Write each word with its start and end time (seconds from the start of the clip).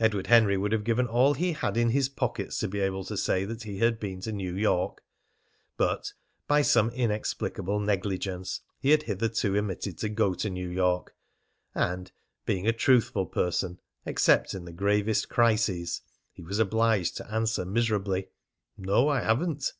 Edward 0.00 0.26
Henry 0.26 0.56
would 0.56 0.72
have 0.72 0.82
given 0.82 1.06
all 1.06 1.32
he 1.34 1.52
had 1.52 1.76
in 1.76 1.90
his 1.90 2.08
pockets 2.08 2.58
to 2.58 2.66
be 2.66 2.80
able 2.80 3.04
to 3.04 3.16
say 3.16 3.44
that 3.44 3.62
he 3.62 3.78
had 3.78 4.00
been 4.00 4.20
to 4.20 4.32
New 4.32 4.56
York, 4.56 5.00
but, 5.76 6.12
by 6.48 6.60
some 6.60 6.90
inexplicable 6.90 7.78
negligence, 7.78 8.62
he 8.80 8.90
had 8.90 9.04
hitherto 9.04 9.56
omitted 9.56 9.96
to 9.98 10.08
go 10.08 10.34
to 10.34 10.50
New 10.50 10.68
York, 10.68 11.14
and, 11.72 12.10
being 12.44 12.66
a 12.66 12.72
truthful 12.72 13.26
person, 13.26 13.78
except 14.04 14.54
in 14.54 14.64
the 14.64 14.72
gravest 14.72 15.28
crises, 15.28 16.00
he 16.32 16.42
was 16.42 16.58
obliged 16.58 17.16
to 17.16 17.32
answer 17.32 17.64
miserably: 17.64 18.26
"No, 18.76 19.08
I 19.08 19.20
haven't." 19.20 19.74